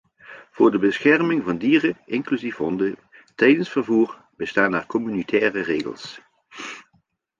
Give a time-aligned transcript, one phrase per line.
[0.51, 2.95] Voor de bescherming van dieren, inclusief honden,
[3.35, 6.21] tijdens vervoer, bestaan er communautaire regels.